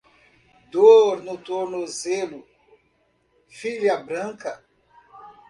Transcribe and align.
Dor 0.71 1.21
no 1.25 1.35
tornozelo, 1.37 2.41
filha 3.47 3.97
branca. 3.97 4.59